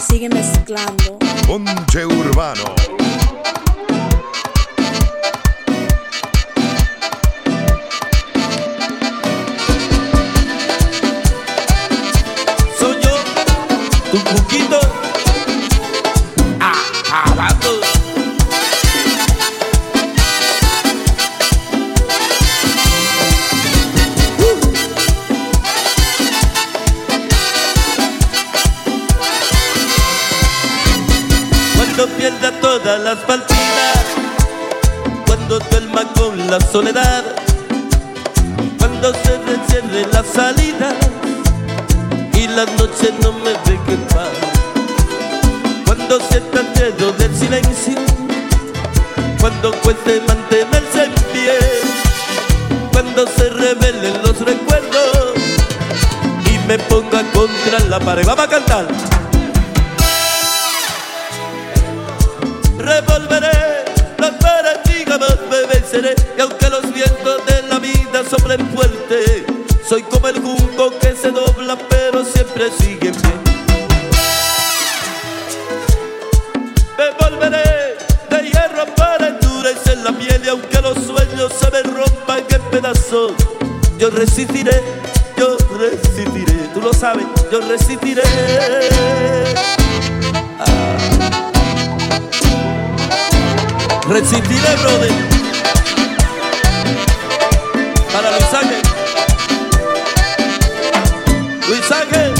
[0.00, 1.18] sigue mezclando.
[1.46, 3.09] Ponche Urbano.
[36.50, 37.22] La soledad,
[38.76, 40.90] cuando se encierre la salida
[42.34, 44.30] y las noches no me dejen paz.
[45.86, 47.94] Cuando sienta el miedo del silencio,
[49.38, 51.58] cuando cueste mantenerse en pie,
[52.90, 55.34] cuando se revelen los recuerdos
[56.46, 58.26] y me ponga contra la pared.
[58.26, 58.88] Vamos a cantar.
[62.76, 63.84] Revolveré
[64.18, 69.44] las paradigmas, me y aunque los vientos de la vida soplen fuerte,
[69.84, 73.10] soy como el junco que se dobla pero siempre sigue.
[76.96, 77.96] Me volveré
[78.30, 83.32] de hierro para endurecer la piel y aunque los sueños se me rompan en pedazos,
[83.98, 84.80] yo resistiré,
[85.36, 88.22] yo resistiré, tú lo sabes, yo resistiré.
[94.08, 95.39] Resistiré, brother.
[98.12, 98.82] Para Luis Ángel.
[101.68, 102.34] Luis Ángel.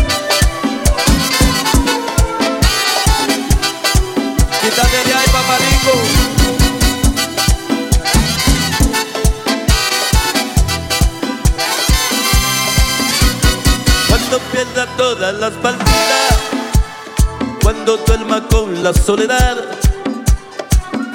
[4.62, 5.93] Quítate de ahí, paparico.
[14.09, 16.39] Cuando pierda todas las partidas,
[17.62, 19.57] cuando duerma con la soledad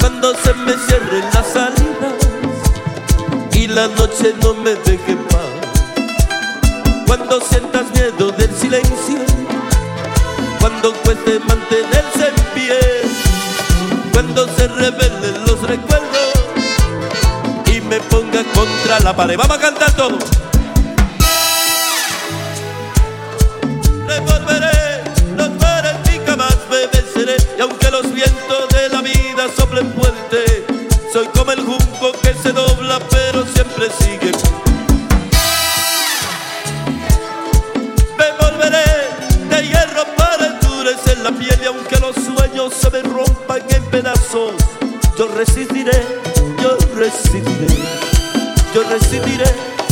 [0.06, 2.05] cuando se me cierren las salidas y
[3.76, 5.52] la noche no me deje paz.
[7.06, 9.20] Cuando sientas miedo del silencio,
[10.62, 12.80] cuando cueste mantenerse en pie,
[14.14, 16.32] cuando se revelen los recuerdos
[17.74, 19.36] y me ponga contra la pared.
[19.38, 20.18] Vamos a cantar todo.
[33.92, 34.32] Sigue.
[38.18, 38.86] Me volveré
[39.50, 44.54] de hierro para endurecer la piel y aunque los sueños se me rompan en pedazos,
[45.18, 46.04] yo resistiré,
[46.62, 47.68] yo resistiré,
[48.74, 49.85] yo resistiré.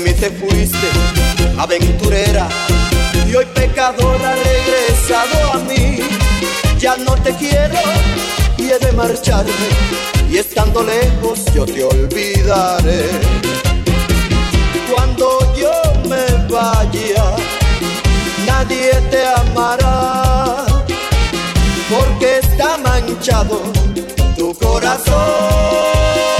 [0.00, 0.88] De mí te fuiste,
[1.58, 2.48] aventurera,
[3.28, 5.98] y hoy pecadora regresado a mí.
[6.78, 7.78] Ya no te quiero
[8.56, 9.52] y he de marcharme,
[10.30, 13.10] y estando lejos yo te olvidaré.
[14.90, 15.70] Cuando yo
[16.08, 17.36] me vaya,
[18.46, 20.64] nadie te amará,
[21.90, 23.60] porque está manchado
[24.34, 26.39] tu corazón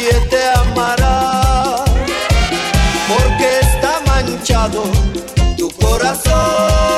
[0.00, 1.84] nadie te amará,
[3.08, 4.84] porque está manchado
[5.56, 6.89] tu corazón.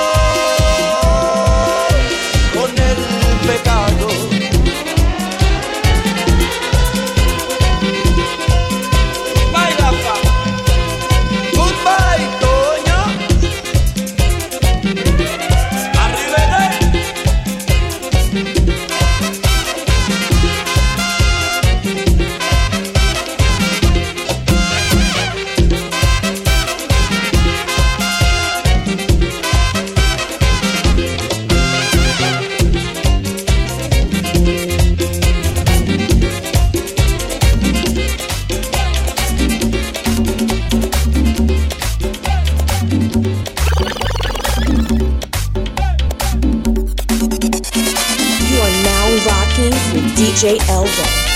[49.70, 51.32] DJ Elvo.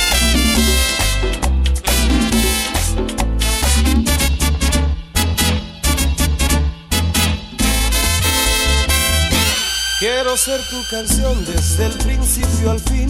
[10.01, 13.09] Quiero ser tu canción desde el principio al fin.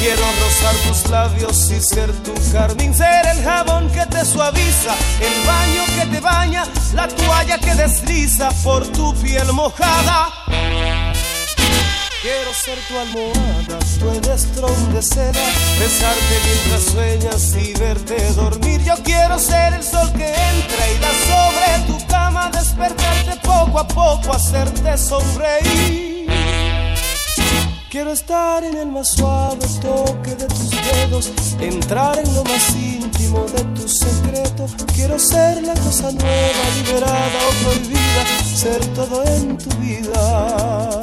[0.00, 2.94] Quiero rozar tus labios y ser tu carmín.
[2.94, 6.64] Ser el jabón que te suaviza, el baño que te baña,
[6.94, 10.28] la toalla que desliza por tu piel mojada.
[12.20, 15.40] Quiero ser tu almohada, tu edestrón de seda,
[15.78, 18.82] besarte mientras sueñas y verte dormir.
[18.82, 23.86] Yo quiero ser el sol que entra y da sobre tu cama, despertarte poco a
[23.86, 26.28] poco, hacerte sonreír.
[27.88, 33.46] Quiero estar en el más suave toque de tus dedos, entrar en lo más íntimo
[33.46, 34.66] de tu secreto.
[34.92, 38.24] Quiero ser la cosa nueva, liberada o prohibida,
[38.56, 41.00] ser todo en tu vida.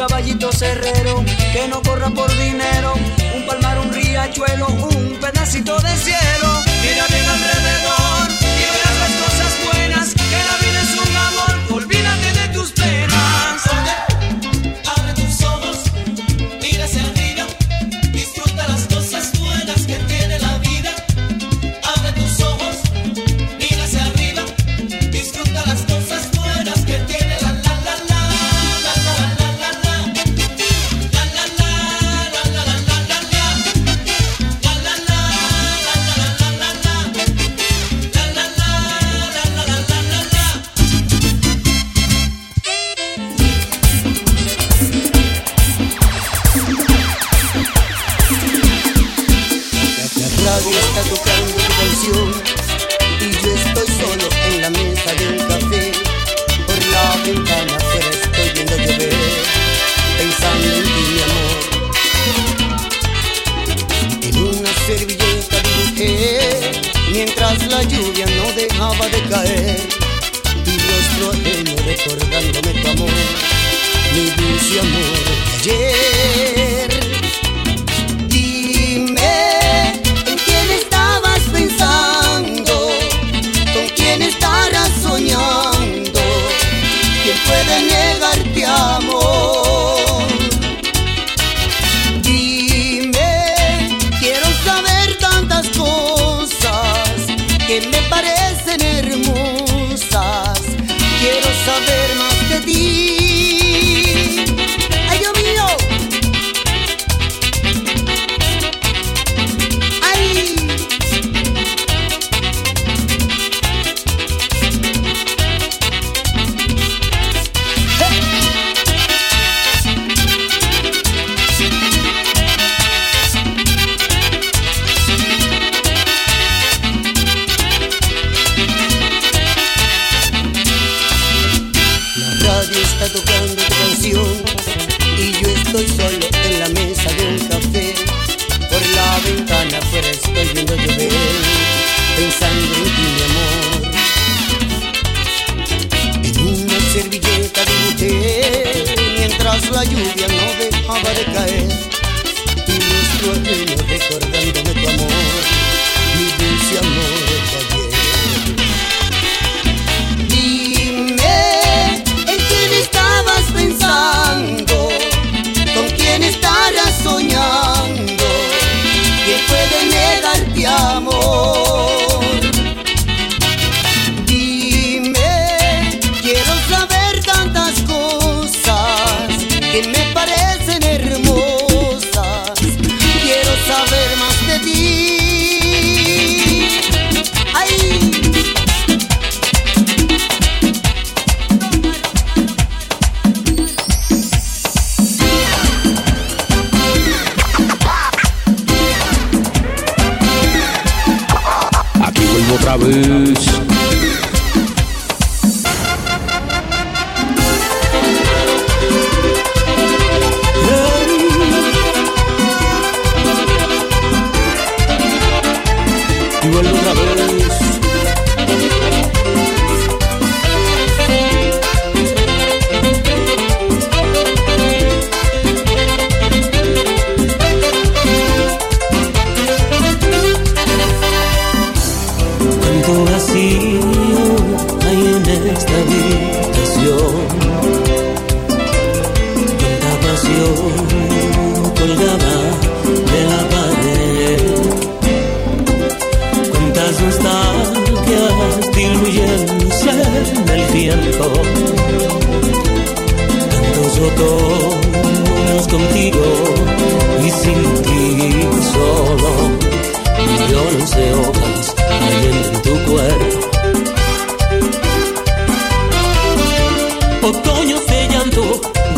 [0.00, 2.94] caballito cerrero, que no corra por dinero,
[3.36, 6.48] un palmar, un riachuelo, un pedacito de cielo,
[6.80, 7.99] mira bien alrededor.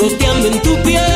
[0.02, 1.11] Goteando en tu piel.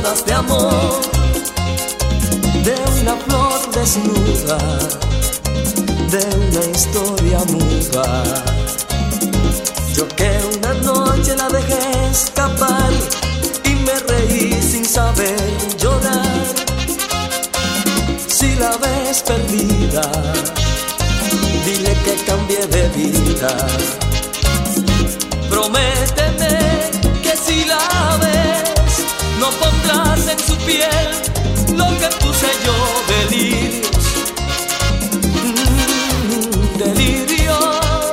[0.00, 1.00] de amor,
[2.64, 4.58] de una flor desnuda,
[6.10, 8.24] de una historia muda.
[9.94, 12.90] Yo que una noche la dejé escapar
[13.64, 15.38] y me reí sin saber
[15.78, 16.44] llorar.
[18.26, 20.10] Si la ves perdida,
[21.66, 24.09] dile que cambie de vida
[30.40, 31.10] su piel
[31.76, 32.76] lo que puse yo
[33.08, 34.04] delirios,
[35.42, 38.12] mm, delirios.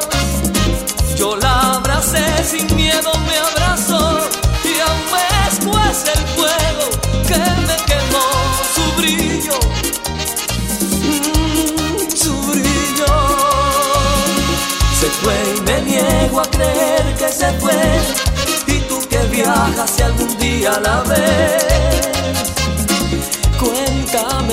[1.16, 4.20] Yo la abracé sin miedo, me abrazó
[4.64, 5.08] y aún
[5.50, 6.86] después el fuego
[7.28, 8.26] que me quemó
[8.76, 9.60] su brillo,
[11.04, 13.14] mm, su brillo.
[15.00, 17.74] Se fue y me niego a creer que se fue
[18.68, 21.87] y tú que viajas si algún día la ves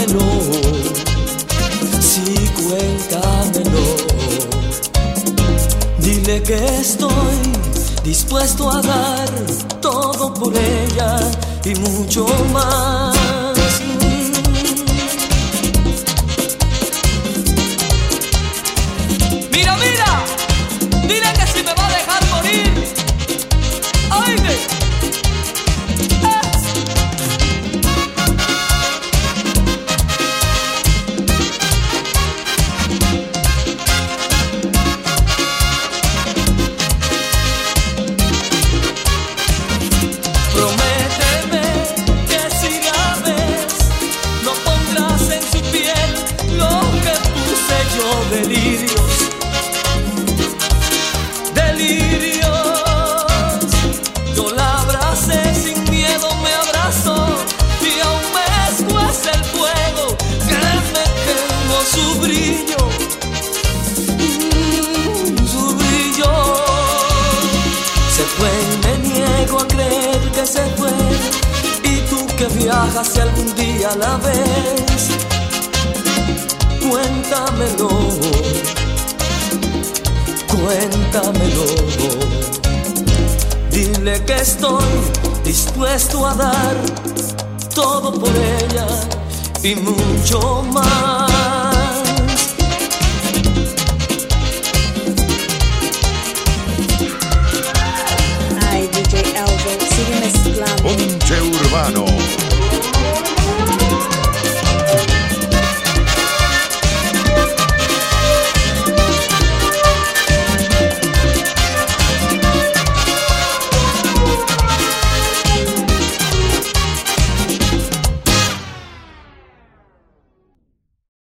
[0.05, 0.21] cuéntamelo,
[2.01, 3.85] sí, cuéntamelo.
[5.99, 7.13] Dile que estoy
[8.03, 9.29] dispuesto a dar
[9.81, 11.17] todo por ella
[11.65, 13.44] y mucho más.
[80.65, 81.65] Cuéntamelo.
[83.71, 84.85] Dile que estoy
[85.45, 86.77] dispuesto a dar
[87.75, 88.87] todo por ella
[89.63, 91.34] y mucho más.